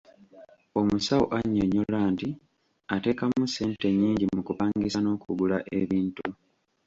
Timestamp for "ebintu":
5.79-6.27